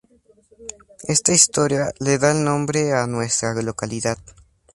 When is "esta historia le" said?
1.07-2.17